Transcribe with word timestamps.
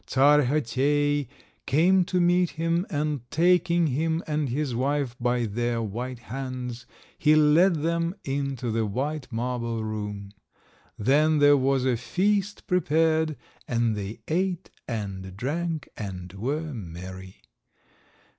Czar 0.07 0.41
Chotei 0.45 1.27
came 1.67 2.03
to 2.05 2.19
meet 2.19 2.49
him, 2.57 2.87
and 2.89 3.21
taking 3.29 3.85
him 3.85 4.23
and 4.25 4.49
his 4.49 4.73
wife 4.73 5.15
by 5.19 5.45
their 5.45 5.79
white 5.79 6.17
hands 6.17 6.87
he 7.19 7.35
led 7.35 7.83
them 7.83 8.15
into 8.23 8.71
the 8.71 8.83
white 8.87 9.27
marble 9.31 9.83
room. 9.83 10.31
Then 10.97 11.37
there 11.37 11.55
was 11.55 11.85
a 11.85 11.97
feast 11.97 12.65
prepared, 12.65 13.37
and 13.67 13.95
they 13.95 14.21
ate 14.27 14.71
and 14.87 15.37
drank 15.37 15.87
and 15.95 16.33
were 16.33 16.73
merry. 16.73 17.43